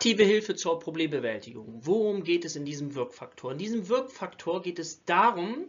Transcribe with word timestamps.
Aktive 0.00 0.24
Hilfe 0.24 0.56
zur 0.56 0.78
Problembewältigung. 0.78 1.82
Worum 1.82 2.24
geht 2.24 2.46
es 2.46 2.56
in 2.56 2.64
diesem 2.64 2.94
Wirkfaktor? 2.94 3.52
In 3.52 3.58
diesem 3.58 3.90
Wirkfaktor 3.90 4.62
geht 4.62 4.78
es 4.78 5.04
darum, 5.04 5.68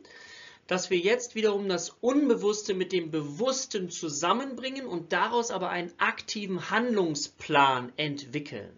dass 0.68 0.90
wir 0.90 0.98
jetzt 0.98 1.36
wiederum 1.36 1.68
das 1.68 1.90
Unbewusste 2.00 2.74
mit 2.74 2.94
dem 2.94 3.12
Bewussten 3.12 3.90
zusammenbringen 3.90 4.88
und 4.88 5.12
daraus 5.12 5.52
aber 5.52 5.70
einen 5.70 5.92
aktiven 5.98 6.70
Handlungsplan 6.70 7.92
entwickeln. 7.98 8.72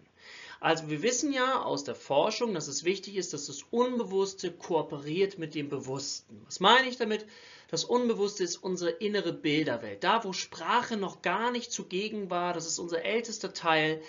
Also 0.58 0.90
wir 0.90 1.02
wissen 1.04 1.32
ja 1.32 1.62
aus 1.62 1.84
der 1.84 1.94
Forschung, 1.94 2.52
dass 2.52 2.66
es 2.66 2.82
wichtig 2.82 3.14
ist, 3.14 3.32
dass 3.32 3.46
das 3.46 3.62
Unbewusste 3.70 4.50
kooperiert 4.50 5.38
mit 5.38 5.54
dem 5.54 5.68
Bewussten. 5.68 6.42
Was 6.46 6.58
meine 6.58 6.88
ich 6.88 6.96
damit? 6.96 7.26
Das 7.70 7.84
Unbewusste 7.84 8.42
ist 8.42 8.56
unsere 8.56 8.90
innere 8.90 9.32
Bilderwelt. 9.32 10.02
Da, 10.02 10.24
wo 10.24 10.32
Sprache 10.32 10.96
noch 10.96 11.22
gar 11.22 11.52
nicht 11.52 11.70
zugegen 11.70 12.28
war, 12.28 12.54
das 12.54 12.66
ist 12.66 12.80
unser 12.80 13.04
ältester 13.04 13.52
Teil, 13.52 14.02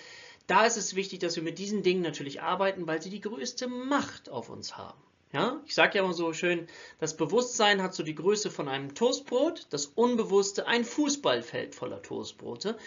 da 0.46 0.64
ist 0.64 0.76
es 0.76 0.94
wichtig, 0.94 1.20
dass 1.20 1.36
wir 1.36 1.42
mit 1.42 1.58
diesen 1.58 1.82
Dingen 1.82 2.02
natürlich 2.02 2.42
arbeiten, 2.42 2.86
weil 2.86 3.02
sie 3.02 3.10
die 3.10 3.20
größte 3.20 3.68
Macht 3.68 4.28
auf 4.28 4.48
uns 4.48 4.76
haben. 4.76 5.00
Ja, 5.32 5.60
ich 5.66 5.74
sage 5.74 5.98
ja 5.98 6.04
immer 6.04 6.14
so 6.14 6.32
schön, 6.32 6.68
das 7.00 7.16
Bewusstsein 7.16 7.82
hat 7.82 7.94
so 7.94 8.02
die 8.02 8.14
Größe 8.14 8.50
von 8.50 8.68
einem 8.68 8.94
Toastbrot, 8.94 9.66
das 9.70 9.86
Unbewusste 9.86 10.66
ein 10.66 10.84
Fußballfeld 10.84 11.74
voller 11.74 12.00
Toastbrote. 12.00 12.78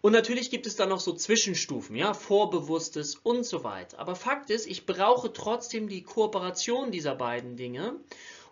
Und 0.00 0.12
natürlich 0.12 0.50
gibt 0.50 0.66
es 0.66 0.76
dann 0.76 0.88
noch 0.88 1.00
so 1.00 1.12
Zwischenstufen, 1.12 1.96
ja, 1.96 2.14
Vorbewusstes 2.14 3.16
und 3.16 3.44
so 3.44 3.62
weiter. 3.62 3.98
Aber 3.98 4.14
Fakt 4.14 4.50
ist, 4.50 4.66
ich 4.66 4.86
brauche 4.86 5.32
trotzdem 5.32 5.88
die 5.88 6.02
Kooperation 6.02 6.90
dieser 6.90 7.14
beiden 7.14 7.56
Dinge. 7.56 7.96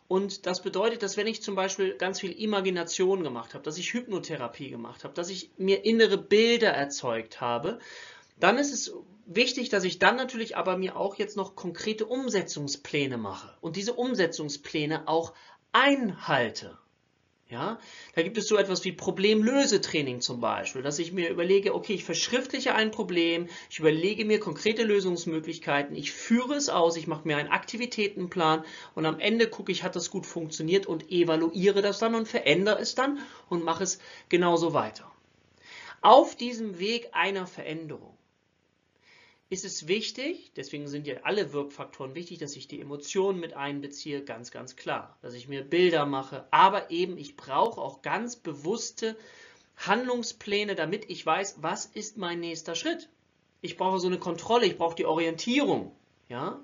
Und 0.06 0.46
das 0.46 0.62
bedeutet, 0.62 1.02
dass 1.02 1.16
wenn 1.16 1.26
ich 1.26 1.42
zum 1.42 1.54
Beispiel 1.54 1.96
ganz 1.96 2.20
viel 2.20 2.32
Imagination 2.32 3.22
gemacht 3.22 3.54
habe, 3.54 3.64
dass 3.64 3.78
ich 3.78 3.94
Hypnotherapie 3.94 4.68
gemacht 4.68 5.02
habe, 5.02 5.14
dass 5.14 5.30
ich 5.30 5.50
mir 5.56 5.84
innere 5.84 6.18
Bilder 6.18 6.68
erzeugt 6.68 7.40
habe, 7.40 7.78
dann 8.36 8.58
ist 8.58 8.72
es 8.72 8.92
wichtig, 9.26 9.68
dass 9.68 9.84
ich 9.84 9.98
dann 9.98 10.16
natürlich 10.16 10.56
aber 10.56 10.76
mir 10.76 10.96
auch 10.96 11.16
jetzt 11.16 11.36
noch 11.36 11.56
konkrete 11.56 12.06
Umsetzungspläne 12.06 13.16
mache 13.16 13.56
und 13.60 13.76
diese 13.76 13.94
Umsetzungspläne 13.94 15.08
auch 15.08 15.32
einhalte. 15.72 16.78
Ja, 17.50 17.78
da 18.14 18.22
gibt 18.22 18.38
es 18.38 18.48
so 18.48 18.56
etwas 18.56 18.84
wie 18.84 18.92
Problemlösetraining 18.92 20.22
zum 20.22 20.40
Beispiel, 20.40 20.82
dass 20.82 20.98
ich 20.98 21.12
mir 21.12 21.28
überlege, 21.28 21.74
okay, 21.74 21.92
ich 21.92 22.02
verschriftliche 22.02 22.74
ein 22.74 22.90
Problem, 22.90 23.48
ich 23.70 23.78
überlege 23.78 24.24
mir 24.24 24.40
konkrete 24.40 24.82
Lösungsmöglichkeiten, 24.82 25.94
ich 25.94 26.10
führe 26.10 26.54
es 26.54 26.70
aus, 26.70 26.96
ich 26.96 27.06
mache 27.06 27.28
mir 27.28 27.36
einen 27.36 27.50
Aktivitätenplan 27.50 28.64
und 28.94 29.04
am 29.06 29.20
Ende 29.20 29.46
gucke 29.46 29.72
ich, 29.72 29.82
hat 29.82 29.94
das 29.94 30.10
gut 30.10 30.24
funktioniert 30.26 30.86
und 30.86 31.12
evaluiere 31.12 31.82
das 31.82 31.98
dann 31.98 32.14
und 32.14 32.26
verändere 32.26 32.80
es 32.80 32.94
dann 32.94 33.18
und 33.50 33.62
mache 33.62 33.84
es 33.84 33.98
genauso 34.30 34.72
weiter. 34.72 35.10
Auf 36.00 36.36
diesem 36.36 36.78
Weg 36.78 37.10
einer 37.12 37.46
Veränderung 37.46 38.16
ist 39.50 39.64
es 39.64 39.86
wichtig, 39.86 40.52
deswegen 40.56 40.88
sind 40.88 41.06
ja 41.06 41.16
alle 41.22 41.52
Wirkfaktoren 41.52 42.14
wichtig, 42.14 42.38
dass 42.38 42.56
ich 42.56 42.66
die 42.66 42.80
Emotionen 42.80 43.38
mit 43.38 43.54
einbeziehe, 43.54 44.24
ganz, 44.24 44.50
ganz 44.50 44.76
klar. 44.76 45.18
Dass 45.22 45.34
ich 45.34 45.48
mir 45.48 45.62
Bilder 45.62 46.06
mache, 46.06 46.46
aber 46.50 46.90
eben 46.90 47.18
ich 47.18 47.36
brauche 47.36 47.80
auch 47.80 48.02
ganz 48.02 48.36
bewusste 48.36 49.16
Handlungspläne, 49.76 50.74
damit 50.74 51.10
ich 51.10 51.24
weiß, 51.24 51.58
was 51.60 51.86
ist 51.86 52.16
mein 52.16 52.40
nächster 52.40 52.74
Schritt. 52.74 53.08
Ich 53.60 53.76
brauche 53.76 53.98
so 53.98 54.06
eine 54.06 54.18
Kontrolle, 54.18 54.66
ich 54.66 54.78
brauche 54.78 54.96
die 54.96 55.06
Orientierung. 55.06 55.94
Ja? 56.28 56.60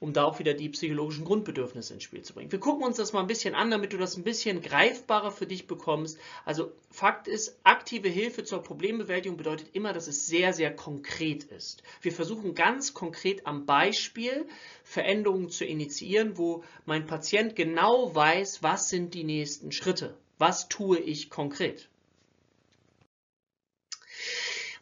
Um 0.00 0.12
da 0.12 0.24
auch 0.24 0.38
wieder 0.38 0.54
die 0.54 0.68
psychologischen 0.68 1.24
Grundbedürfnisse 1.24 1.94
ins 1.94 2.02
Spiel 2.02 2.22
zu 2.22 2.34
bringen. 2.34 2.52
Wir 2.52 2.60
gucken 2.60 2.84
uns 2.84 2.96
das 2.96 3.12
mal 3.12 3.20
ein 3.20 3.26
bisschen 3.26 3.54
an, 3.54 3.70
damit 3.70 3.92
du 3.92 3.98
das 3.98 4.16
ein 4.16 4.22
bisschen 4.22 4.60
greifbarer 4.60 5.30
für 5.30 5.46
dich 5.46 5.66
bekommst. 5.66 6.18
Also 6.44 6.72
Fakt 6.90 7.28
ist, 7.28 7.58
aktive 7.64 8.08
Hilfe 8.08 8.44
zur 8.44 8.62
Problembewältigung 8.62 9.36
bedeutet 9.36 9.68
immer, 9.72 9.92
dass 9.92 10.06
es 10.06 10.26
sehr, 10.26 10.52
sehr 10.52 10.74
konkret 10.74 11.44
ist. 11.44 11.82
Wir 12.00 12.12
versuchen 12.12 12.54
ganz 12.54 12.94
konkret 12.94 13.46
am 13.46 13.66
Beispiel 13.66 14.46
Veränderungen 14.84 15.50
zu 15.50 15.64
initiieren, 15.64 16.38
wo 16.38 16.64
mein 16.86 17.06
Patient 17.06 17.56
genau 17.56 18.14
weiß, 18.14 18.62
was 18.62 18.88
sind 18.88 19.14
die 19.14 19.24
nächsten 19.24 19.72
Schritte. 19.72 20.16
Was 20.38 20.68
tue 20.68 20.98
ich 20.98 21.30
konkret? 21.30 21.88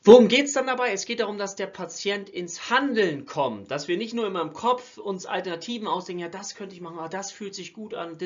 Worum 0.06 0.28
geht 0.28 0.44
es 0.44 0.52
dann 0.52 0.68
dabei? 0.68 0.92
Es 0.92 1.04
geht 1.04 1.18
darum, 1.18 1.36
dass 1.36 1.56
der 1.56 1.66
Patient 1.66 2.28
ins 2.28 2.70
Handeln 2.70 3.26
kommt, 3.26 3.72
dass 3.72 3.88
wir 3.88 3.96
nicht 3.96 4.14
nur 4.14 4.24
immer 4.24 4.40
im 4.40 4.52
Kopf 4.52 4.98
uns 4.98 5.26
Alternativen 5.26 5.88
ausdenken, 5.88 6.22
ja, 6.22 6.28
das 6.28 6.54
könnte 6.54 6.76
ich 6.76 6.80
machen, 6.80 7.00
aber 7.00 7.08
das 7.08 7.32
fühlt 7.32 7.56
sich 7.56 7.72
gut 7.72 7.92
an, 7.92 8.16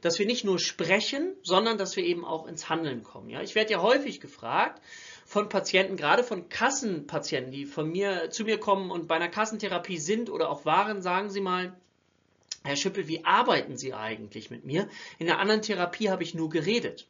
dass 0.00 0.18
wir 0.18 0.26
nicht 0.26 0.44
nur 0.44 0.58
sprechen, 0.58 1.36
sondern 1.44 1.78
dass 1.78 1.94
wir 1.94 2.02
eben 2.02 2.24
auch 2.24 2.48
ins 2.48 2.68
Handeln 2.68 3.04
kommen. 3.04 3.30
Ja? 3.30 3.42
Ich 3.42 3.54
werde 3.54 3.70
ja 3.70 3.80
häufig 3.80 4.20
gefragt 4.20 4.82
von 5.24 5.48
Patienten, 5.48 5.96
gerade 5.96 6.24
von 6.24 6.48
Kassenpatienten, 6.48 7.52
die 7.52 7.64
von 7.64 7.88
mir 7.88 8.30
zu 8.30 8.42
mir 8.42 8.58
kommen 8.58 8.90
und 8.90 9.06
bei 9.06 9.14
einer 9.14 9.28
Kassentherapie 9.28 9.98
sind 9.98 10.30
oder 10.30 10.50
auch 10.50 10.64
waren, 10.64 11.00
sagen 11.00 11.30
Sie 11.30 11.40
mal, 11.40 11.76
Herr 12.64 12.74
Schüppel, 12.74 13.06
wie 13.06 13.24
arbeiten 13.24 13.76
Sie 13.76 13.94
eigentlich 13.94 14.50
mit 14.50 14.64
mir? 14.64 14.88
In 15.20 15.26
der 15.26 15.38
anderen 15.38 15.62
Therapie 15.62 16.10
habe 16.10 16.24
ich 16.24 16.34
nur 16.34 16.50
geredet. 16.50 17.06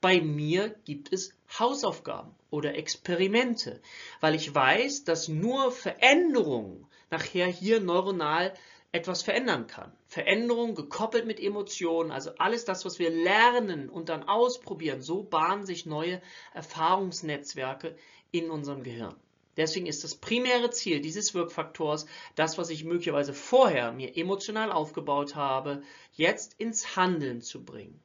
Bei 0.00 0.20
mir 0.20 0.74
gibt 0.84 1.12
es 1.12 1.32
Hausaufgaben 1.58 2.34
oder 2.50 2.74
Experimente, 2.74 3.80
weil 4.20 4.34
ich 4.34 4.54
weiß, 4.54 5.04
dass 5.04 5.28
nur 5.28 5.70
Veränderung 5.72 6.86
nachher 7.10 7.46
hier 7.46 7.80
neuronal 7.80 8.54
etwas 8.92 9.22
verändern 9.22 9.66
kann. 9.66 9.92
Veränderung 10.06 10.74
gekoppelt 10.74 11.26
mit 11.26 11.40
Emotionen, 11.40 12.10
also 12.10 12.30
alles 12.38 12.64
das, 12.64 12.84
was 12.84 12.98
wir 12.98 13.10
lernen 13.10 13.88
und 13.88 14.08
dann 14.08 14.28
ausprobieren, 14.28 15.02
so 15.02 15.22
bahnen 15.24 15.66
sich 15.66 15.84
neue 15.84 16.22
Erfahrungsnetzwerke 16.52 17.96
in 18.30 18.50
unserem 18.50 18.82
Gehirn. 18.82 19.16
Deswegen 19.56 19.86
ist 19.86 20.04
das 20.04 20.16
primäre 20.16 20.70
Ziel 20.70 21.00
dieses 21.00 21.34
Wirkfaktors, 21.34 22.06
das, 22.34 22.58
was 22.58 22.70
ich 22.70 22.84
möglicherweise 22.84 23.32
vorher 23.32 23.92
mir 23.92 24.16
emotional 24.16 24.72
aufgebaut 24.72 25.34
habe, 25.34 25.82
jetzt 26.12 26.54
ins 26.58 26.96
Handeln 26.96 27.40
zu 27.40 27.64
bringen 27.64 28.03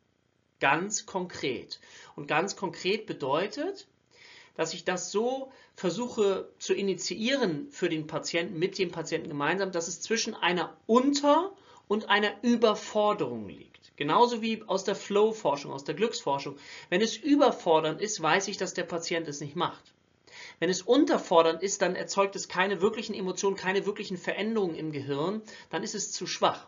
ganz 0.59 1.05
konkret. 1.05 1.79
Und 2.15 2.27
ganz 2.27 2.55
konkret 2.55 3.05
bedeutet, 3.05 3.87
dass 4.55 4.73
ich 4.73 4.83
das 4.83 5.11
so 5.11 5.51
versuche 5.75 6.49
zu 6.59 6.73
initiieren 6.73 7.71
für 7.71 7.87
den 7.87 8.07
Patienten, 8.07 8.59
mit 8.59 8.77
dem 8.77 8.91
Patienten 8.91 9.29
gemeinsam, 9.29 9.71
dass 9.71 9.87
es 9.87 10.01
zwischen 10.01 10.35
einer 10.35 10.75
Unter- 10.85 11.53
und 11.87 12.09
einer 12.09 12.33
Überforderung 12.43 13.47
liegt. 13.47 13.95
Genauso 13.95 14.41
wie 14.41 14.63
aus 14.67 14.83
der 14.83 14.95
Flow-Forschung, 14.95 15.71
aus 15.71 15.83
der 15.83 15.95
Glücksforschung. 15.95 16.57
Wenn 16.89 17.01
es 17.01 17.17
überfordernd 17.17 18.01
ist, 18.01 18.21
weiß 18.21 18.47
ich, 18.47 18.57
dass 18.57 18.73
der 18.73 18.83
Patient 18.83 19.27
es 19.27 19.41
nicht 19.41 19.55
macht. 19.55 19.93
Wenn 20.59 20.69
es 20.69 20.81
unterfordernd 20.81 21.63
ist, 21.63 21.81
dann 21.81 21.95
erzeugt 21.95 22.35
es 22.35 22.47
keine 22.47 22.81
wirklichen 22.81 23.13
Emotionen, 23.13 23.55
keine 23.55 23.85
wirklichen 23.85 24.17
Veränderungen 24.17 24.75
im 24.75 24.91
Gehirn, 24.91 25.41
dann 25.69 25.83
ist 25.83 25.95
es 25.95 26.11
zu 26.11 26.27
schwach. 26.27 26.67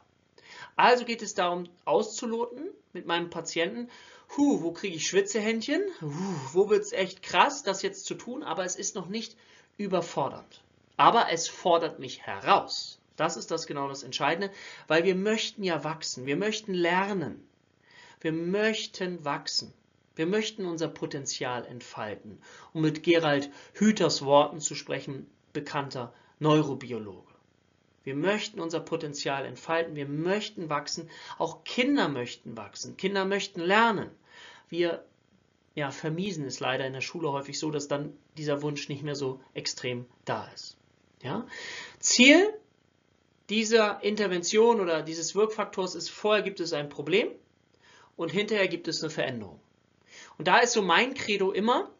Also 0.75 1.05
geht 1.05 1.21
es 1.21 1.33
darum, 1.33 1.69
auszuloten 1.85 2.69
mit 2.93 3.05
meinem 3.05 3.29
Patienten, 3.29 3.89
huh, 4.35 4.61
wo 4.61 4.71
kriege 4.71 4.95
ich 4.95 5.07
Schwitzehändchen, 5.07 5.81
huh, 6.01 6.09
wo 6.53 6.69
wird 6.69 6.83
es 6.83 6.93
echt 6.93 7.21
krass, 7.21 7.63
das 7.63 7.81
jetzt 7.81 8.05
zu 8.05 8.15
tun, 8.15 8.43
aber 8.43 8.65
es 8.65 8.75
ist 8.75 8.95
noch 8.95 9.07
nicht 9.07 9.35
überfordernd. 9.77 10.63
Aber 10.97 11.31
es 11.31 11.47
fordert 11.47 11.99
mich 11.99 12.21
heraus. 12.21 12.99
Das 13.15 13.37
ist 13.37 13.51
das 13.51 13.67
genau 13.67 13.87
das 13.87 14.03
Entscheidende, 14.03 14.51
weil 14.87 15.03
wir 15.03 15.15
möchten 15.15 15.63
ja 15.63 15.83
wachsen, 15.83 16.25
wir 16.25 16.37
möchten 16.37 16.73
lernen, 16.73 17.47
wir 18.21 18.31
möchten 18.31 19.23
wachsen. 19.25 19.73
Wir 20.13 20.25
möchten 20.25 20.65
unser 20.65 20.89
Potenzial 20.89 21.65
entfalten, 21.65 22.41
um 22.73 22.81
mit 22.81 23.01
Gerald 23.01 23.49
Hüters 23.73 24.23
Worten 24.23 24.59
zu 24.59 24.75
sprechen, 24.75 25.29
bekannter 25.53 26.13
Neurobiologe. 26.37 27.30
Wir 28.03 28.15
möchten 28.15 28.59
unser 28.59 28.79
Potenzial 28.79 29.45
entfalten, 29.45 29.95
wir 29.95 30.07
möchten 30.07 30.69
wachsen, 30.69 31.09
auch 31.37 31.63
Kinder 31.63 32.07
möchten 32.07 32.57
wachsen, 32.57 32.97
Kinder 32.97 33.25
möchten 33.25 33.61
lernen. 33.61 34.09
Wir 34.69 35.05
ja, 35.75 35.91
vermiesen 35.91 36.45
es 36.45 36.59
leider 36.59 36.85
in 36.85 36.93
der 36.93 37.01
Schule 37.01 37.31
häufig 37.31 37.57
so, 37.57 37.71
dass 37.71 37.87
dann 37.87 38.17
dieser 38.37 38.61
Wunsch 38.61 38.89
nicht 38.89 39.03
mehr 39.03 39.15
so 39.15 39.39
extrem 39.53 40.05
da 40.25 40.49
ist. 40.53 40.77
Ja? 41.21 41.47
Ziel 41.99 42.53
dieser 43.49 44.03
Intervention 44.03 44.79
oder 44.79 45.01
dieses 45.01 45.35
Wirkfaktors 45.35 45.95
ist, 45.95 46.09
vorher 46.09 46.43
gibt 46.43 46.59
es 46.59 46.73
ein 46.73 46.89
Problem 46.89 47.29
und 48.15 48.29
hinterher 48.29 48.67
gibt 48.67 48.87
es 48.87 49.01
eine 49.01 49.09
Veränderung. 49.09 49.59
Und 50.37 50.47
da 50.47 50.59
ist 50.59 50.73
so 50.73 50.81
mein 50.81 51.13
Credo 51.13 51.51
immer, 51.51 51.91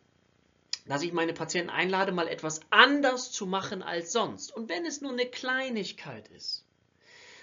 dass 0.86 1.04
ich 1.04 1.14
meine 1.14 1.34
Patienten 1.34 1.70
einlade, 1.70 2.12
mal 2.12 2.28
etwas 2.28 2.62
anders 2.70 3.32
zu 3.32 3.46
machen 3.46 3.84
als 3.84 4.12
sonst. 4.12 4.56
Und 4.56 4.70
wenn 4.70 4.86
es 4.86 5.02
nur 5.02 5.12
eine 5.12 5.26
Kleinigkeit 5.26 6.28
ist, 6.30 6.66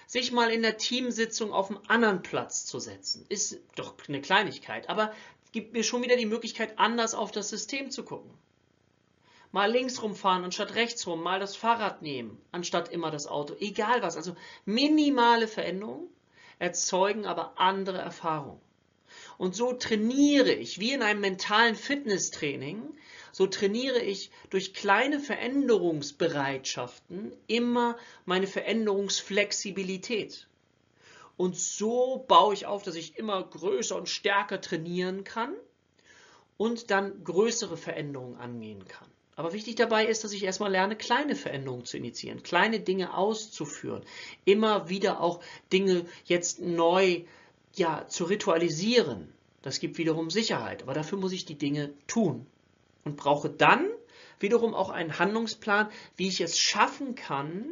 sich 0.07 0.31
mal 0.31 0.51
in 0.51 0.61
der 0.61 0.77
Teamsitzung 0.77 1.53
auf 1.53 1.69
einen 1.69 1.85
anderen 1.87 2.21
Platz 2.21 2.65
zu 2.65 2.79
setzen, 2.79 3.25
ist 3.29 3.59
doch 3.75 3.95
eine 4.07 4.21
Kleinigkeit, 4.21 4.89
aber 4.89 5.13
gibt 5.51 5.73
mir 5.73 5.83
schon 5.83 6.03
wieder 6.03 6.17
die 6.17 6.25
Möglichkeit, 6.25 6.77
anders 6.77 7.13
auf 7.13 7.31
das 7.31 7.49
System 7.49 7.91
zu 7.91 8.03
gucken. 8.03 8.31
Mal 9.51 9.71
links 9.71 10.01
rumfahren 10.03 10.43
anstatt 10.43 10.75
rechts 10.75 11.07
rum, 11.07 11.23
mal 11.23 11.39
das 11.39 11.55
Fahrrad 11.55 12.03
nehmen, 12.03 12.39
anstatt 12.51 12.89
immer 12.89 13.09
das 13.09 13.25
Auto, 13.25 13.55
egal 13.59 14.03
was. 14.03 14.15
Also 14.15 14.35
minimale 14.65 15.47
Veränderungen 15.47 16.07
erzeugen 16.59 17.25
aber 17.25 17.53
andere 17.57 17.97
Erfahrungen. 17.97 18.61
Und 19.39 19.55
so 19.55 19.71
trainiere 19.71 20.51
ich, 20.51 20.81
wie 20.81 20.91
in 20.91 21.01
einem 21.01 21.21
mentalen 21.21 21.77
Fitnesstraining, 21.77 22.83
so 23.31 23.47
trainiere 23.47 24.01
ich 24.01 24.31
durch 24.49 24.73
kleine 24.73 25.21
Veränderungsbereitschaften 25.21 27.31
immer 27.47 27.97
meine 28.25 28.47
Veränderungsflexibilität. 28.47 30.49
Und 31.37 31.55
so 31.55 32.25
baue 32.27 32.53
ich 32.53 32.65
auf, 32.65 32.83
dass 32.83 32.95
ich 32.95 33.15
immer 33.15 33.41
größer 33.41 33.95
und 33.95 34.09
stärker 34.09 34.59
trainieren 34.59 35.23
kann 35.23 35.53
und 36.57 36.91
dann 36.91 37.23
größere 37.23 37.77
Veränderungen 37.77 38.35
angehen 38.35 38.85
kann. 38.89 39.07
Aber 39.37 39.53
wichtig 39.53 39.75
dabei 39.75 40.05
ist, 40.05 40.25
dass 40.25 40.33
ich 40.33 40.43
erstmal 40.43 40.71
lerne, 40.71 40.97
kleine 40.97 41.37
Veränderungen 41.37 41.85
zu 41.85 41.95
initiieren, 41.95 42.43
kleine 42.43 42.81
Dinge 42.81 43.15
auszuführen, 43.15 44.03
immer 44.43 44.89
wieder 44.89 45.21
auch 45.21 45.39
Dinge 45.71 46.05
jetzt 46.25 46.59
neu 46.59 47.23
ja, 47.75 48.07
zu 48.07 48.25
ritualisieren. 48.25 49.33
Das 49.61 49.79
gibt 49.79 49.97
wiederum 49.97 50.29
Sicherheit, 50.29 50.83
aber 50.83 50.93
dafür 50.93 51.17
muss 51.17 51.33
ich 51.33 51.45
die 51.45 51.57
Dinge 51.57 51.93
tun 52.07 52.45
und 53.03 53.17
brauche 53.17 53.49
dann 53.49 53.89
wiederum 54.39 54.73
auch 54.73 54.89
einen 54.89 55.19
Handlungsplan, 55.19 55.89
wie 56.15 56.27
ich 56.27 56.41
es 56.41 56.57
schaffen 56.57 57.15
kann, 57.15 57.65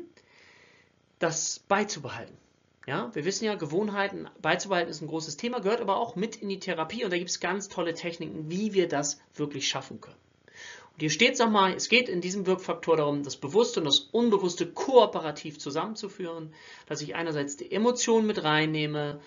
das 1.20 1.60
beizubehalten. 1.60 2.38
Ja, 2.86 3.14
wir 3.14 3.26
wissen 3.26 3.46
ja, 3.46 3.56
Gewohnheiten 3.56 4.30
beizubehalten 4.42 4.90
ist 4.90 5.02
ein 5.02 5.08
großes 5.08 5.36
Thema, 5.36 5.60
gehört 5.60 5.82
aber 5.82 5.98
auch 5.98 6.16
mit 6.16 6.38
in 6.38 6.48
die 6.48 6.60
Therapie 6.60 7.04
und 7.04 7.12
da 7.12 7.18
gibt 7.18 7.30
es 7.30 7.40
ganz 7.40 7.68
tolle 7.68 7.94
Techniken, 7.94 8.50
wie 8.50 8.74
wir 8.74 8.88
das 8.88 9.20
wirklich 9.34 9.68
schaffen 9.68 10.00
können. 10.00 10.16
Und 10.98 11.02
hier 11.02 11.12
steht 11.12 11.34
es 11.34 11.40
nochmal, 11.40 11.76
es 11.76 11.90
geht 11.90 12.10
in 12.10 12.22
diesem 12.22 12.48
Wirkfaktor 12.48 12.98
darum, 12.98 13.22
das 13.22 13.36
Bewusste 13.36 13.82
und 13.82 13.86
das 13.86 14.00
Unbewusste 14.00 14.66
kooperativ 14.66 15.60
zusammenzuführen, 15.60 16.56
dass 16.88 17.02
ich 17.02 17.14
einerseits 17.14 17.56
die 17.56 17.72
Emotionen 17.72 18.26
mit 18.26 18.44
reinnehme, 18.44 19.20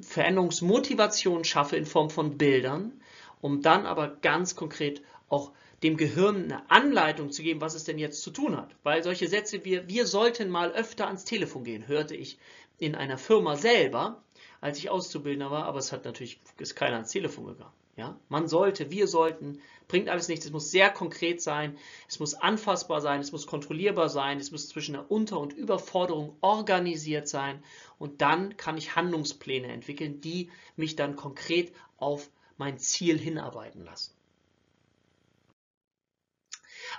Veränderungsmotivation 0.00 1.44
schaffe 1.44 1.76
in 1.76 1.86
Form 1.86 2.10
von 2.10 2.36
Bildern, 2.36 3.00
um 3.40 3.62
dann 3.62 3.86
aber 3.86 4.08
ganz 4.08 4.56
konkret 4.56 5.02
auch 5.28 5.52
dem 5.84 5.96
Gehirn 5.96 6.50
eine 6.50 6.68
Anleitung 6.68 7.30
zu 7.30 7.44
geben, 7.44 7.60
was 7.60 7.76
es 7.76 7.84
denn 7.84 7.98
jetzt 7.98 8.20
zu 8.20 8.32
tun 8.32 8.56
hat. 8.56 8.74
Weil 8.82 9.04
solche 9.04 9.28
Sätze 9.28 9.64
wie 9.64 9.86
wir 9.86 10.06
sollten 10.06 10.50
mal 10.50 10.72
öfter 10.72 11.06
ans 11.06 11.24
Telefon 11.24 11.62
gehen, 11.62 11.86
hörte 11.86 12.16
ich 12.16 12.38
in 12.80 12.96
einer 12.96 13.18
Firma 13.18 13.54
selber, 13.54 14.20
als 14.60 14.78
ich 14.78 14.90
Auszubildender 14.90 15.52
war, 15.52 15.66
aber 15.66 15.78
es 15.78 15.92
hat 15.92 16.04
natürlich 16.04 16.40
ist 16.58 16.74
keiner 16.74 16.96
ans 16.96 17.12
Telefon 17.12 17.46
gegangen. 17.46 17.83
Ja? 17.96 18.18
Man 18.28 18.48
sollte, 18.48 18.90
wir 18.90 19.06
sollten, 19.06 19.60
bringt 19.86 20.08
alles 20.08 20.28
nichts. 20.28 20.46
Es 20.46 20.52
muss 20.52 20.70
sehr 20.70 20.90
konkret 20.90 21.40
sein, 21.40 21.78
es 22.08 22.18
muss 22.18 22.34
anfassbar 22.34 23.00
sein, 23.00 23.20
es 23.20 23.32
muss 23.32 23.46
kontrollierbar 23.46 24.08
sein, 24.08 24.38
es 24.38 24.50
muss 24.50 24.68
zwischen 24.68 24.94
der 24.94 25.10
Unter- 25.10 25.40
und 25.40 25.52
Überforderung 25.52 26.36
organisiert 26.40 27.28
sein 27.28 27.62
und 27.98 28.20
dann 28.20 28.56
kann 28.56 28.76
ich 28.76 28.96
Handlungspläne 28.96 29.68
entwickeln, 29.68 30.20
die 30.20 30.50
mich 30.76 30.96
dann 30.96 31.16
konkret 31.16 31.72
auf 31.96 32.30
mein 32.56 32.78
Ziel 32.78 33.18
hinarbeiten 33.18 33.84
lassen. 33.84 34.14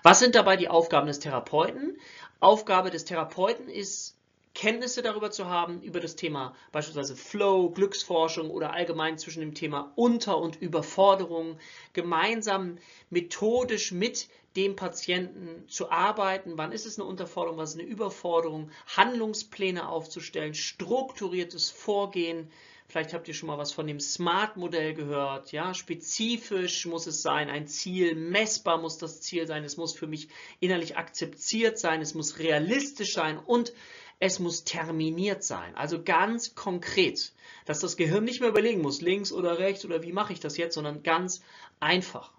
Was 0.03 0.19
sind 0.19 0.35
dabei 0.35 0.57
die 0.57 0.69
Aufgaben 0.69 1.07
des 1.07 1.19
Therapeuten? 1.19 1.97
Aufgabe 2.39 2.91
des 2.91 3.05
Therapeuten 3.05 3.69
ist 3.69 4.14
Kenntnisse 4.55 5.03
darüber 5.03 5.29
zu 5.29 5.45
haben, 5.47 5.81
über 5.81 5.99
das 5.99 6.15
Thema 6.15 6.55
beispielsweise 6.71 7.15
Flow, 7.15 7.69
Glücksforschung 7.69 8.49
oder 8.49 8.73
allgemein 8.73 9.19
zwischen 9.19 9.41
dem 9.41 9.53
Thema 9.53 9.91
Unter- 9.95 10.39
und 10.39 10.59
Überforderung, 10.61 11.59
gemeinsam 11.93 12.77
methodisch 13.11 13.91
mit 13.91 14.27
dem 14.55 14.77
Patienten 14.77 15.67
zu 15.67 15.91
arbeiten, 15.91 16.57
wann 16.57 16.71
ist 16.71 16.85
es 16.85 16.97
eine 16.97 17.07
Unterforderung, 17.07 17.57
was 17.57 17.71
ist 17.75 17.79
eine 17.79 17.89
Überforderung, 17.89 18.71
Handlungspläne 18.95 19.87
aufzustellen, 19.87 20.53
strukturiertes 20.53 21.69
Vorgehen, 21.69 22.49
Vielleicht 22.87 23.13
habt 23.13 23.27
ihr 23.27 23.33
schon 23.33 23.47
mal 23.47 23.57
was 23.57 23.71
von 23.71 23.87
dem 23.87 23.99
SMART-Modell 23.99 24.93
gehört. 24.93 25.51
Ja, 25.51 25.73
spezifisch 25.73 26.85
muss 26.85 27.07
es 27.07 27.21
sein, 27.21 27.49
ein 27.49 27.67
Ziel, 27.67 28.15
messbar 28.15 28.77
muss 28.77 28.97
das 28.97 29.21
Ziel 29.21 29.47
sein, 29.47 29.63
es 29.63 29.75
muss 29.75 29.97
für 29.97 30.07
mich 30.07 30.29
innerlich 30.59 30.95
akzeptiert 30.95 31.79
sein, 31.79 32.01
es 32.01 32.13
muss 32.13 32.37
realistisch 32.37 33.13
sein. 33.13 33.39
Und 33.39 33.73
es 34.19 34.39
muss 34.39 34.63
terminiert 34.63 35.43
sein. 35.43 35.75
Also 35.75 36.01
ganz 36.03 36.55
konkret, 36.55 37.33
dass 37.65 37.79
das 37.79 37.97
Gehirn 37.97 38.23
nicht 38.23 38.39
mehr 38.39 38.49
überlegen 38.49 38.81
muss, 38.81 39.01
links 39.01 39.31
oder 39.31 39.59
rechts 39.59 39.85
oder 39.85 40.03
wie 40.03 40.13
mache 40.13 40.33
ich 40.33 40.39
das 40.39 40.57
jetzt, 40.57 40.75
sondern 40.75 41.03
ganz 41.03 41.41
einfach 41.79 42.31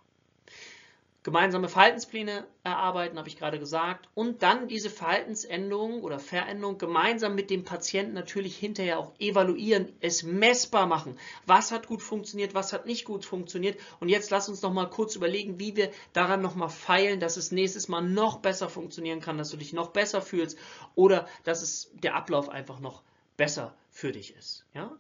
gemeinsame 1.27 1.69
Verhaltenspläne 1.69 2.47
erarbeiten, 2.63 3.19
habe 3.19 3.27
ich 3.27 3.37
gerade 3.37 3.59
gesagt, 3.59 4.09
und 4.15 4.45
dann 4.45 4.69
diese 4.69 4.91
Verhaltensänderung 4.91 6.05
oder 6.05 6.21
Veränderung 6.21 6.79
gemeinsam 6.79 7.35
mit 7.35 7.51
dem 7.51 7.65
Patienten 7.65 8.15
natürlich 8.15 8.57
hinterher 8.57 9.01
auch 9.01 9.13
evaluieren, 9.19 9.93
es 9.99 10.23
messbar 10.23 10.87
machen. 10.87 11.19
Was 11.45 11.73
hat 11.73 11.89
gut 11.89 12.01
funktioniert, 12.01 12.55
was 12.55 12.73
hat 12.73 12.87
nicht 12.87 13.05
gut 13.05 13.25
funktioniert 13.25 13.77
und 13.99 14.09
jetzt 14.09 14.31
lass 14.31 14.49
uns 14.49 14.63
noch 14.63 14.73
mal 14.73 14.89
kurz 14.89 15.17
überlegen, 15.17 15.59
wie 15.59 15.75
wir 15.75 15.91
daran 16.13 16.43
noch 16.43 16.55
mal 16.55 16.69
feilen, 16.69 17.19
dass 17.19 17.37
es 17.37 17.51
nächstes 17.51 17.89
Mal 17.89 18.03
noch 18.03 18.39
besser 18.39 18.69
funktionieren 18.69 19.19
kann, 19.19 19.37
dass 19.37 19.51
du 19.51 19.57
dich 19.57 19.73
noch 19.73 19.89
besser 19.89 20.23
fühlst 20.23 20.57
oder 20.95 21.27
dass 21.43 21.61
es 21.61 21.91
der 21.95 22.15
Ablauf 22.15 22.49
einfach 22.49 22.79
noch 22.79 23.03
besser 23.37 23.75
für 23.91 24.13
dich 24.13 24.37
ist. 24.37 24.65
Ja? 24.75 24.97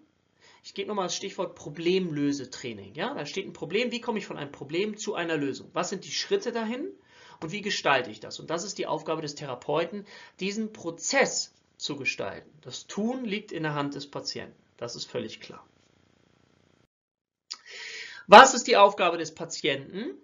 Ich 0.67 0.75
gebe 0.75 0.89
nochmal 0.89 1.07
das 1.07 1.15
Stichwort 1.15 1.55
Problemlösetraining. 1.55 2.97
Ja? 2.97 3.15
Da 3.15 3.25
steht 3.25 3.47
ein 3.47 3.53
Problem, 3.53 3.93
wie 3.93 4.01
komme 4.01 4.19
ich 4.19 4.27
von 4.27 4.37
einem 4.37 4.51
Problem 4.51 4.97
zu 4.97 5.15
einer 5.15 5.37
Lösung? 5.37 5.71
Was 5.75 5.91
sind 5.91 6.05
die 6.05 6.11
Schritte 6.11 6.51
dahin 6.51 6.89
und 7.41 7.53
wie 7.53 7.61
gestalte 7.61 8.11
ich 8.11 8.19
das? 8.19 8.41
Und 8.41 8.51
das 8.51 8.65
ist 8.65 8.77
die 8.77 8.89
Aufgabe 8.89 9.23
des 9.23 9.37
Therapeuten, 9.37 10.05
diesen 10.41 10.73
Prozess 10.73 11.55
zu 11.77 11.95
gestalten. 11.95 12.51
Das 12.63 12.89
Tun 12.89 13.25
liegt 13.25 13.53
in 13.53 13.63
der 13.63 13.75
Hand 13.75 13.95
des 13.95 14.11
Patienten. 14.11 14.61
Das 14.77 14.97
ist 14.97 15.05
völlig 15.05 15.41
klar. 15.41 15.65
Was 18.27 18.53
ist 18.53 18.67
die 18.67 18.77
Aufgabe 18.77 19.19
des 19.19 19.33
Patienten? 19.33 20.17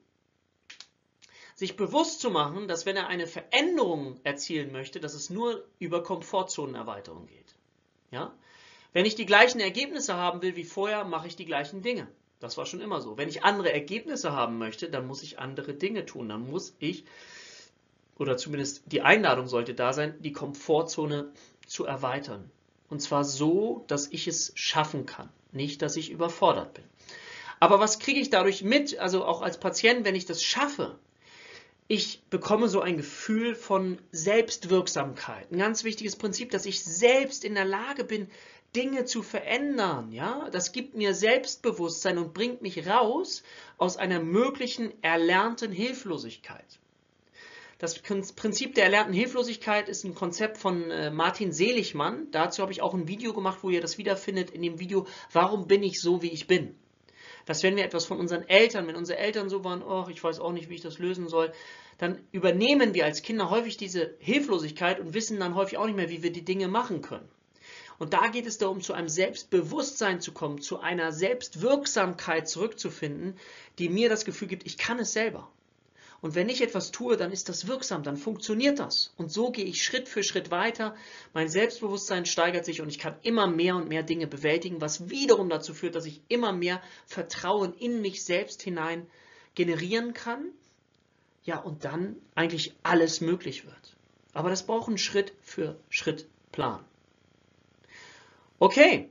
Sich 1.55 1.77
bewusst 1.77 2.21
zu 2.21 2.33
machen, 2.33 2.67
dass 2.67 2.85
wenn 2.85 2.97
er 2.97 3.07
eine 3.07 3.29
Veränderung 3.29 4.19
erzielen 4.25 4.73
möchte, 4.73 4.99
dass 4.99 5.15
es 5.15 5.31
nur 5.31 5.65
über 5.79 6.03
Komfortzonenerweiterung 6.03 7.29
geht. 7.29 7.55
Ja? 8.11 8.37
Wenn 8.93 9.07
ich 9.07 9.15
die 9.15 9.27
gleichen 9.27 9.61
Ergebnisse 9.61 10.15
haben 10.15 10.43
will 10.43 10.57
wie 10.57 10.65
vorher, 10.65 11.05
mache 11.05 11.27
ich 11.27 11.37
die 11.37 11.47
gleichen 11.47 11.83
Dinge. 11.83 12.09
Das 12.41 12.57
war 12.57 12.67
schon 12.67 12.81
immer 12.81 13.01
so. 13.01 13.17
Wenn 13.17 13.29
ich 13.29 13.45
andere 13.45 13.73
Ergebnisse 13.73 14.33
haben 14.33 14.59
möchte, 14.59 14.91
dann 14.91 15.07
muss 15.07 15.23
ich 15.23 15.39
andere 15.39 15.75
Dinge 15.75 16.05
tun. 16.05 16.29
Dann 16.29 16.51
muss 16.51 16.75
ich, 16.79 17.05
oder 18.19 18.37
zumindest 18.37 18.83
die 18.87 19.03
Einladung 19.03 19.47
sollte 19.47 19.75
da 19.75 19.93
sein, 19.93 20.17
die 20.21 20.33
Komfortzone 20.33 21.31
zu 21.67 21.85
erweitern. 21.85 22.51
Und 22.91 23.01
zwar 23.01 23.25
so, 23.25 23.85
dass 23.87 24.09
ich 24.09 24.27
es 24.27 24.53
schaffen 24.55 25.07
kann, 25.07 25.31
nicht, 25.53 25.81
dass 25.81 25.97
ich 25.97 26.11
überfordert 26.11 26.75
bin. 26.75 26.85
Aber 27.61 27.79
was 27.79 28.01
kriege 28.01 28.21
ich 28.21 28.29
dadurch 28.29 28.65
mit, 28.65 28.99
also 28.99 29.25
auch 29.25 29.41
als 29.41 29.59
Patient, 29.59 30.05
wenn 30.05 30.17
ich 30.17 30.27
das 30.27 30.43
schaffe? 30.43 30.99
Ich 31.87 32.23
bekomme 32.29 32.69
so 32.69 32.81
ein 32.81 32.97
Gefühl 32.97 33.55
von 33.55 33.99
Selbstwirksamkeit. 34.11 35.51
Ein 35.53 35.59
ganz 35.59 35.85
wichtiges 35.85 36.17
Prinzip, 36.17 36.51
dass 36.51 36.67
ich 36.67 36.83
selbst 36.83 37.45
in 37.45 37.55
der 37.55 37.65
Lage 37.65 38.03
bin, 38.03 38.29
Dinge 38.75 39.05
zu 39.05 39.23
verändern, 39.23 40.13
ja, 40.13 40.49
das 40.51 40.73
gibt 40.73 40.95
mir 40.95 41.15
Selbstbewusstsein 41.15 42.17
und 42.17 42.33
bringt 42.33 42.63
mich 42.63 42.87
raus 42.87 43.43
aus 43.77 43.99
einer 43.99 44.21
möglichen 44.21 44.93
erlernten 45.03 45.73
Hilflosigkeit. 45.73 46.79
Das 47.79 47.99
Prinzip 47.99 48.77
der 48.77 48.85
erlernten 48.85 49.13
Hilflosigkeit 49.13 49.89
ist 49.89 50.05
ein 50.05 50.15
Konzept 50.15 50.57
von 50.57 50.91
äh, 50.91 51.11
Martin 51.11 51.53
Seligmann. 51.53 52.29
Dazu 52.31 52.63
habe 52.63 52.71
ich 52.71 52.81
auch 52.81 52.95
ein 52.95 53.09
Video 53.09 53.35
gemacht, 53.35 53.59
wo 53.63 53.71
ihr 53.71 53.81
das 53.81 53.99
wiederfindet 53.99 54.51
in 54.51 54.63
dem 54.63 54.79
Video, 54.79 55.07
warum 55.33 55.67
bin 55.67 55.83
ich 55.83 56.01
so, 56.01 56.23
wie 56.23 56.31
ich 56.31 56.47
bin. 56.47 56.77
Dass 57.45 57.63
wenn 57.65 57.75
wir 57.75 57.85
etwas 57.85 58.07
von 58.07 58.21
unseren 58.21 58.49
Eltern, 58.49 58.87
wenn 58.87 58.95
unsere 58.95 59.19
Eltern 59.19 59.49
so 59.49 59.65
waren, 59.65 59.83
oh, 59.83 60.07
ich 60.09 60.23
weiß 60.23 60.39
auch 60.39 60.53
nicht, 60.53 60.71
wie 60.71 60.77
ich 60.77 60.81
das 60.81 60.99
lösen 60.99 61.29
soll, 61.29 61.53
dann 61.99 62.21
übernehmen 62.31 62.95
wir 62.95 63.05
als 63.05 63.23
Kinder 63.23 63.51
häufig 63.51 63.77
diese 63.77 64.15
Hilflosigkeit 64.21 65.01
und 65.01 65.13
wissen 65.13 65.41
dann 65.41 65.57
häufig 65.57 65.77
auch 65.77 65.87
nicht 65.87 65.97
mehr, 65.97 66.09
wie 66.09 66.23
wir 66.23 66.33
die 66.33 66.45
Dinge 66.45 66.69
machen 66.69 67.03
können. 67.03 67.29
Und 67.99 68.13
da 68.15 68.29
geht 68.29 68.47
es 68.47 68.59
darum, 68.59 68.81
zu 68.81 68.93
einem 68.93 69.09
Selbstbewusstsein 69.09 70.21
zu 70.21 70.33
kommen, 70.33 70.61
zu 70.61 70.81
einer 70.81 71.13
Selbstwirksamkeit 71.13 72.49
zurückzufinden, 72.49 73.37
die 73.79 73.89
mir 73.89 74.09
das 74.09 74.25
Gefühl 74.25 74.49
gibt, 74.49 74.67
ich 74.67 74.79
kann 74.79 74.99
es 74.99 75.13
selber. 75.13 75.49
Und 76.23 76.37
wenn 76.37 76.49
ich 76.49 76.63
etwas 76.63 76.93
tue, 76.93 77.17
dann 77.17 77.33
ist 77.33 77.49
das 77.49 77.67
wirksam, 77.67 78.05
dann 78.05 78.17
funktioniert 78.17 78.79
das. 78.79 79.13
Und 79.17 79.33
so 79.33 79.51
gehe 79.51 79.65
ich 79.65 79.85
Schritt 79.85 80.09
für 80.09 80.23
Schritt 80.23 80.53
weiter. 80.53 80.95
Mein 81.35 81.49
Selbstbewusstsein 81.49 82.27
steigert 82.27 82.65
sich 82.65 82.81
und 82.81 82.89
ich 82.89 83.01
kann 83.01 83.17
immer 83.23 83.49
mehr 83.49 83.75
und 83.75 83.89
mehr 83.89 84.05
Dinge 84.05 84.29
bewältigen, 84.29 84.81
was 84.81 85.11
wiederum 85.11 85.49
dazu 85.49 85.75
führt, 85.75 85.97
dass 85.97 86.07
ich 86.07 86.21
immer 86.29 86.53
mehr 86.53 86.81
Vertrauen 87.07 87.75
in 87.75 88.01
mich 88.01 88.23
selbst 88.23 88.63
hinein 88.63 89.09
generieren 89.57 90.15
kann. 90.15 90.45
Ja, 91.43 91.59
und 91.59 91.85
dann 91.85 92.15
eigentlich 92.37 92.77
alles 92.85 93.21
möglich 93.21 93.65
wird. 93.65 93.97
Aber 94.33 94.49
das 94.49 94.65
braucht 94.65 94.87
einen 94.87 94.99
Schritt 94.99 95.33
für 95.43 95.77
Schritt 95.91 96.29
Plan. 96.53 96.85
Okay, 98.63 99.11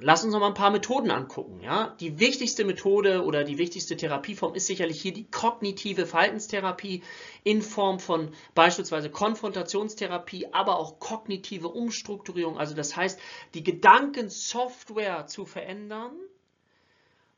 lass 0.00 0.24
uns 0.24 0.32
noch 0.32 0.40
mal 0.40 0.48
ein 0.48 0.54
paar 0.54 0.72
Methoden 0.72 1.12
angucken. 1.12 1.60
Ja? 1.60 1.94
Die 2.00 2.18
wichtigste 2.18 2.64
Methode 2.64 3.24
oder 3.24 3.44
die 3.44 3.56
wichtigste 3.56 3.96
Therapieform 3.96 4.56
ist 4.56 4.66
sicherlich 4.66 5.00
hier 5.00 5.12
die 5.12 5.30
kognitive 5.30 6.04
Verhaltenstherapie 6.04 7.04
in 7.44 7.62
Form 7.62 8.00
von 8.00 8.34
beispielsweise 8.56 9.10
Konfrontationstherapie, 9.10 10.52
aber 10.52 10.80
auch 10.80 10.98
kognitive 10.98 11.68
Umstrukturierung. 11.68 12.58
Also 12.58 12.74
das 12.74 12.96
heißt, 12.96 13.20
die 13.54 13.62
Gedankensoftware 13.62 15.28
zu 15.28 15.46
verändern 15.46 16.16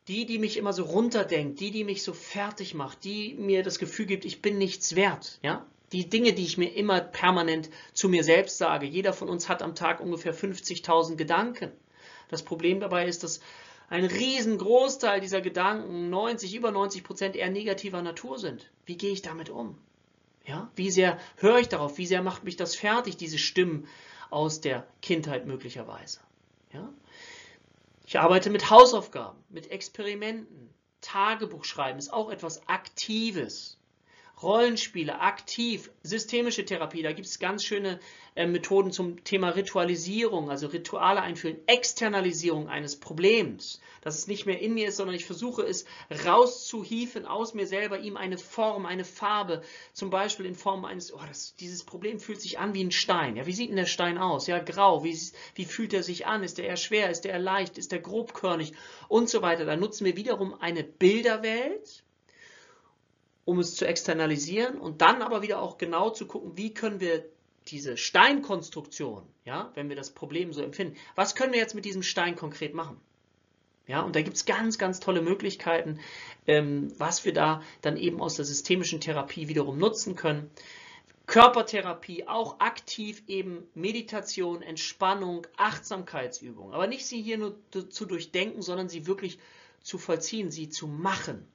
Die, 0.09 0.25
die 0.25 0.39
mich 0.39 0.57
immer 0.57 0.73
so 0.73 0.85
runterdenkt, 0.85 1.61
die, 1.61 1.71
die 1.71 1.85
mich 1.85 2.03
so 2.03 2.15
fertig 2.15 2.73
macht, 2.75 3.05
die 3.05 3.35
mir 3.35 3.63
das 3.63 3.79
Gefühl 3.79 4.07
gibt, 4.07 4.25
ich 4.25 4.41
bin 4.41 4.57
nichts 4.57 4.97
wert, 4.97 5.39
ja? 5.43 5.67
Die 5.93 6.09
Dinge, 6.09 6.33
die 6.33 6.45
ich 6.45 6.59
mir 6.59 6.75
immer 6.75 7.01
permanent 7.01 7.71
zu 7.93 8.09
mir 8.09 8.25
selbst 8.25 8.59
sage. 8.59 8.87
Jeder 8.87 9.13
von 9.13 9.29
uns 9.29 9.49
hat 9.49 9.63
am 9.63 9.75
Tag 9.75 10.01
ungefähr 10.01 10.35
50.000 10.35 11.17
Gedanken. 11.17 11.71
Das 12.29 12.43
Problem 12.43 12.81
dabei 12.81 13.07
ist, 13.07 13.23
dass 13.23 13.41
ein 13.89 14.05
riesengroßteil 14.05 15.21
dieser 15.21 15.41
Gedanken, 15.41 16.11
90, 16.11 16.55
über 16.57 16.73
90 16.73 17.05
Prozent 17.05 17.37
eher 17.37 17.51
negativer 17.51 18.03
Natur 18.03 18.39
sind. 18.39 18.69
Wie 18.85 18.97
gehe 18.97 19.13
ich 19.13 19.23
damit 19.23 19.49
um? 19.49 19.79
Ja, 20.45 20.71
wie 20.75 20.91
sehr 20.91 21.19
höre 21.37 21.59
ich 21.59 21.69
darauf? 21.69 21.99
Wie 21.99 22.07
sehr 22.07 22.23
macht 22.23 22.45
mich 22.45 22.57
das 22.57 22.77
fertig, 22.77 23.17
diese 23.17 23.39
Stimmen 23.39 23.87
aus 24.31 24.61
der 24.61 24.87
Kindheit 25.03 25.47
möglicherweise? 25.47 26.21
Ja? 26.73 26.93
Ich 28.07 28.19
arbeite 28.19 28.51
mit 28.51 28.71
Hausaufgaben, 28.71 29.39
mit 29.49 29.71
Experimenten. 29.71 30.71
Tagebuch 31.01 31.65
schreiben 31.65 31.99
ist 31.99 32.13
auch 32.13 32.31
etwas 32.31 32.69
Aktives. 32.69 33.76
Rollenspiele, 34.43 35.21
aktiv, 35.21 35.91
systemische 36.03 36.67
Therapie, 36.67 37.03
da 37.03 37.13
gibt 37.13 37.27
es 37.27 37.39
ganz 37.39 37.65
schöne 37.65 37.99
äh, 38.35 38.47
Methoden 38.47 38.93
zum 38.93 39.25
Thema 39.25 39.49
Ritualisierung, 39.49 40.51
also 40.51 40.67
Rituale 40.67 41.23
einführen, 41.23 41.57
Externalisierung 41.67 42.69
eines 42.69 43.01
Problems, 43.01 43.81
dass 44.03 44.19
es 44.19 44.27
nicht 44.27 44.45
mehr 44.45 44.61
in 44.61 44.75
mir 44.75 44.89
ist, 44.89 44.99
sondern 44.99 45.17
ich 45.17 45.25
versuche 45.25 45.63
es 45.63 45.87
rauszuhieven 46.27 47.25
aus 47.25 47.55
mir 47.55 47.67
selber, 47.67 47.99
ihm 47.99 48.19
eine 48.19 48.37
Form, 48.37 48.85
eine 48.85 49.07
Farbe, 49.07 49.63
zum 49.95 50.11
Beispiel 50.11 50.45
in 50.45 50.55
Form 50.55 50.85
eines, 50.85 51.15
oh, 51.15 51.21
das, 51.27 51.57
dieses 51.57 51.85
Problem 51.85 52.21
fühlt 52.21 52.43
sich 52.43 52.59
an 52.59 52.75
wie 52.75 52.85
ein 52.85 52.93
Stein. 52.93 53.37
Ja, 53.37 53.47
wie 53.47 53.55
sieht 53.55 53.71
denn 53.71 53.77
der 53.77 53.87
Stein 53.87 54.19
aus? 54.19 54.47
Ja, 54.49 54.59
grau, 54.59 55.03
wie, 55.03 55.19
wie 55.55 55.65
fühlt 55.65 55.95
er 55.95 56.03
sich 56.03 56.27
an? 56.27 56.43
Ist 56.43 56.59
er 56.59 56.67
eher 56.67 56.77
schwer? 56.77 57.09
Ist 57.09 57.25
er 57.25 57.33
eher 57.33 57.39
leicht? 57.39 57.79
Ist 57.79 57.91
er 57.95 58.01
grobkörnig? 58.01 58.75
Und 59.09 59.31
so 59.31 59.41
weiter. 59.41 59.65
Da 59.65 59.77
nutzen 59.77 60.05
wir 60.05 60.17
wiederum 60.19 60.61
eine 60.61 60.85
Bilderwelt, 60.85 62.05
um 63.47 63.61
es 63.61 63.77
zu 63.77 63.87
externalisieren 63.87 64.79
und 64.79 65.01
dann 65.01 65.23
aber 65.23 65.41
wieder 65.41 65.63
auch 65.63 65.79
genau 65.79 66.11
zu 66.11 66.27
gucken, 66.27 66.57
wie 66.57 66.75
können 66.75 67.01
wir 67.01 67.25
diese 67.69 67.97
Steinkonstruktion, 67.97 69.23
ja, 69.45 69.71
wenn 69.75 69.89
wir 69.89 69.97
das 69.97 70.11
Problem 70.11 70.53
so 70.53 70.63
empfinden, 70.63 70.97
was 71.15 71.35
können 71.35 71.53
wir 71.53 71.61
jetzt 71.61 71.75
mit 71.75 71.85
diesem 71.85 72.03
Stein 72.03 72.37
konkret 72.37 72.75
machen? 72.75 73.01
Ja, 73.87 74.03
und 74.03 74.17
da 74.17 74.23
gibt 74.23 74.37
es 74.37 74.47
ganz, 74.47 74.79
ganz 74.79 74.99
tolle 74.99 75.23
Möglichkeiten, 75.23 76.01
ähm, 76.49 76.93
was 76.99 77.25
wir 77.25 77.33
da 77.33 77.63
dann 77.83 77.97
eben 77.97 78.21
aus 78.21 78.35
der 78.35 78.45
systemischen 78.45 79.01
Therapie 79.01 79.47
wiederum 79.47 79.79
nutzen 79.79 80.17
können. 80.17 80.51
Körpertherapie, 81.27 82.27
auch 82.27 82.59
aktiv 82.59 83.23
eben 83.29 83.69
Meditation, 83.75 84.63
Entspannung, 84.63 85.47
Achtsamkeitsübungen. 85.57 86.75
Aber 86.75 86.89
nicht 86.89 87.07
sie 87.07 87.23
hier 87.23 87.39
nur 87.39 87.57
zu 87.71 88.07
durchdenken, 88.07 88.61
sondern 88.61 88.89
sie 88.89 89.07
wirklich 89.07 89.39
zu 89.83 89.99
vollziehen, 89.99 90.51
sie 90.51 90.69
zu 90.69 90.89
machen. 90.89 91.47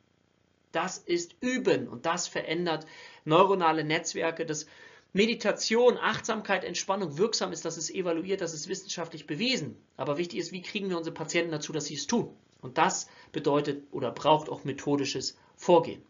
Das 0.71 0.97
ist 0.97 1.35
Üben 1.41 1.87
und 1.87 2.05
das 2.05 2.27
verändert 2.27 2.85
neuronale 3.25 3.83
Netzwerke. 3.83 4.45
Dass 4.45 4.67
Meditation, 5.13 5.97
Achtsamkeit, 5.97 6.63
Entspannung 6.63 7.17
wirksam 7.17 7.51
ist, 7.51 7.65
das 7.65 7.77
ist 7.77 7.89
evaluiert, 7.89 8.41
das 8.41 8.53
ist 8.53 8.69
wissenschaftlich 8.69 9.27
bewiesen. 9.27 9.75
Aber 9.97 10.17
wichtig 10.17 10.39
ist, 10.39 10.51
wie 10.51 10.61
kriegen 10.61 10.89
wir 10.89 10.97
unsere 10.97 11.13
Patienten 11.13 11.51
dazu, 11.51 11.73
dass 11.73 11.85
sie 11.85 11.95
es 11.95 12.07
tun? 12.07 12.33
Und 12.61 12.77
das 12.77 13.09
bedeutet 13.31 13.83
oder 13.91 14.11
braucht 14.11 14.49
auch 14.49 14.63
methodisches 14.63 15.37
Vorgehen. 15.55 16.01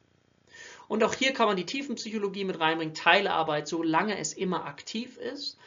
Und 0.88 1.04
auch 1.06 1.14
hier 1.14 1.34
kann 1.34 1.48
man 1.48 1.56
die 1.56 1.66
Tiefenpsychologie 1.66 2.44
mit 2.44 2.60
reinbringen, 2.60 2.94
Teilearbeit, 2.94 3.68
solange 3.68 4.18
es 4.18 4.34
immer 4.34 4.66
aktiv 4.66 5.18
ist. 5.18 5.58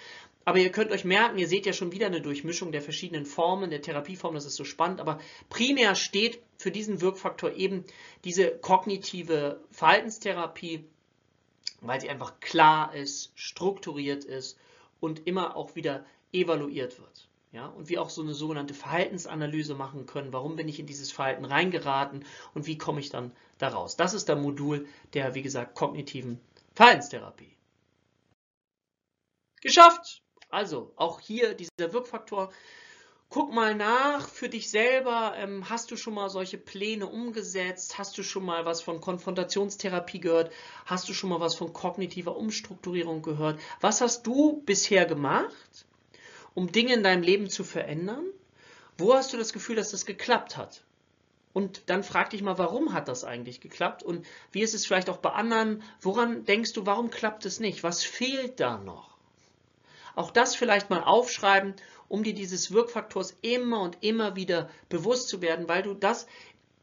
Aber 0.44 0.58
ihr 0.58 0.70
könnt 0.70 0.90
euch 0.90 1.04
merken, 1.04 1.38
ihr 1.38 1.48
seht 1.48 1.64
ja 1.64 1.72
schon 1.72 1.92
wieder 1.92 2.06
eine 2.06 2.20
Durchmischung 2.20 2.70
der 2.70 2.82
verschiedenen 2.82 3.24
Formen, 3.24 3.70
der 3.70 3.80
Therapieformen, 3.80 4.34
das 4.34 4.44
ist 4.44 4.56
so 4.56 4.64
spannend, 4.64 5.00
aber 5.00 5.18
primär 5.48 5.94
steht 5.94 6.42
für 6.58 6.70
diesen 6.70 7.00
Wirkfaktor 7.00 7.52
eben 7.52 7.84
diese 8.24 8.50
kognitive 8.58 9.60
Verhaltenstherapie, 9.70 10.84
weil 11.80 12.00
sie 12.00 12.10
einfach 12.10 12.40
klar 12.40 12.94
ist, 12.94 13.32
strukturiert 13.34 14.24
ist 14.24 14.58
und 15.00 15.26
immer 15.26 15.56
auch 15.56 15.76
wieder 15.76 16.04
evaluiert 16.32 16.98
wird. 16.98 17.28
Ja, 17.52 17.66
und 17.66 17.88
wir 17.88 18.02
auch 18.02 18.10
so 18.10 18.20
eine 18.20 18.34
sogenannte 18.34 18.74
Verhaltensanalyse 18.74 19.76
machen 19.76 20.06
können. 20.06 20.32
Warum 20.32 20.56
bin 20.56 20.68
ich 20.68 20.80
in 20.80 20.86
dieses 20.86 21.12
Verhalten 21.12 21.44
reingeraten 21.44 22.24
und 22.52 22.66
wie 22.66 22.76
komme 22.76 22.98
ich 22.98 23.10
dann 23.10 23.32
daraus? 23.58 23.96
Das 23.96 24.12
ist 24.12 24.28
der 24.28 24.34
Modul 24.34 24.88
der, 25.12 25.36
wie 25.36 25.42
gesagt, 25.42 25.76
kognitiven 25.76 26.40
Verhaltenstherapie. 26.74 27.56
Geschafft! 29.60 30.23
Also 30.54 30.92
auch 30.94 31.18
hier 31.18 31.54
dieser 31.54 31.92
Wirkfaktor. 31.92 32.52
Guck 33.28 33.52
mal 33.52 33.74
nach 33.74 34.28
für 34.28 34.48
dich 34.48 34.70
selber. 34.70 35.34
Ähm, 35.36 35.68
hast 35.68 35.90
du 35.90 35.96
schon 35.96 36.14
mal 36.14 36.30
solche 36.30 36.58
Pläne 36.58 37.08
umgesetzt? 37.08 37.98
Hast 37.98 38.16
du 38.16 38.22
schon 38.22 38.44
mal 38.44 38.64
was 38.64 38.80
von 38.80 39.00
Konfrontationstherapie 39.00 40.20
gehört? 40.20 40.52
Hast 40.86 41.08
du 41.08 41.12
schon 41.12 41.30
mal 41.30 41.40
was 41.40 41.56
von 41.56 41.72
kognitiver 41.72 42.36
Umstrukturierung 42.36 43.20
gehört? 43.22 43.58
Was 43.80 44.00
hast 44.00 44.28
du 44.28 44.62
bisher 44.64 45.06
gemacht, 45.06 45.86
um 46.54 46.70
Dinge 46.70 46.94
in 46.94 47.02
deinem 47.02 47.24
Leben 47.24 47.50
zu 47.50 47.64
verändern? 47.64 48.24
Wo 48.96 49.12
hast 49.12 49.32
du 49.32 49.36
das 49.36 49.52
Gefühl, 49.52 49.74
dass 49.74 49.90
das 49.90 50.06
geklappt 50.06 50.56
hat? 50.56 50.84
Und 51.52 51.82
dann 51.86 52.04
frag 52.04 52.30
dich 52.30 52.42
mal, 52.42 52.58
warum 52.58 52.92
hat 52.92 53.08
das 53.08 53.24
eigentlich 53.24 53.60
geklappt? 53.60 54.04
Und 54.04 54.24
wie 54.52 54.62
ist 54.62 54.74
es 54.74 54.86
vielleicht 54.86 55.10
auch 55.10 55.16
bei 55.16 55.30
anderen? 55.30 55.82
Woran 56.00 56.44
denkst 56.44 56.74
du, 56.74 56.86
warum 56.86 57.10
klappt 57.10 57.44
es 57.44 57.58
nicht? 57.58 57.82
Was 57.82 58.04
fehlt 58.04 58.60
da 58.60 58.78
noch? 58.78 59.13
Auch 60.14 60.30
das 60.30 60.54
vielleicht 60.54 60.90
mal 60.90 61.02
aufschreiben, 61.02 61.74
um 62.08 62.22
dir 62.22 62.34
dieses 62.34 62.72
Wirkfaktors 62.72 63.36
immer 63.42 63.80
und 63.80 63.98
immer 64.02 64.36
wieder 64.36 64.70
bewusst 64.88 65.28
zu 65.28 65.42
werden, 65.42 65.68
weil 65.68 65.82
du 65.82 65.94
das 65.94 66.26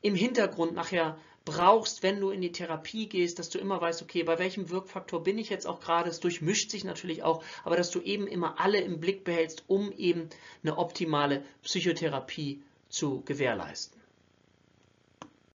im 0.02 0.16
Hintergrund 0.16 0.74
nachher 0.74 1.18
brauchst, 1.46 2.04
wenn 2.04 2.20
du 2.20 2.30
in 2.30 2.42
die 2.42 2.52
Therapie 2.52 3.08
gehst, 3.08 3.40
dass 3.40 3.50
du 3.50 3.58
immer 3.58 3.82
weißt, 3.82 4.02
okay, 4.02 4.24
bei 4.24 4.38
welchem 4.38 4.70
Wirkfaktor 4.70 5.24
bin 5.24 5.38
ich 5.38 5.50
jetzt 5.50 5.66
auch 5.66 5.80
gerade, 5.80 6.10
es 6.10 6.20
durchmischt 6.20 6.70
sich 6.70 6.84
natürlich 6.84 7.24
auch, 7.24 7.44
aber 7.64 7.76
dass 7.76 7.92
du 7.92 8.00
eben 8.02 8.28
immer 8.28 8.60
alle 8.60 8.80
im 8.80 9.00
Blick 9.00 9.24
behältst, 9.24 9.64
um 9.68 9.92
eben 9.92 10.30
eine 10.64 10.78
optimale 10.78 11.44
Psychotherapie 11.64 12.62
zu 12.90 13.22
gewährleisten. 13.22 14.01